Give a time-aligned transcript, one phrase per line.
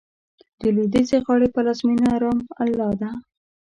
[0.61, 3.09] د لوېدیځې غاړې پلازمېنه رام الله ده.